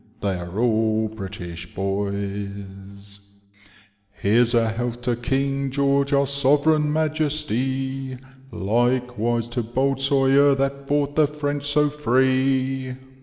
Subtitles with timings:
[0.21, 2.09] They are all British boys.
[2.13, 3.19] *•
[4.13, 8.17] Here's a health to Ring George our Sovereign Majesty,
[8.51, 12.95] Likewise to bold Sawyer, that fought the French so free.